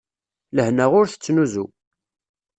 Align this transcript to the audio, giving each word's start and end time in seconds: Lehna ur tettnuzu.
Lehna 0.55 0.85
ur 0.99 1.05
tettnuzu. 1.07 1.65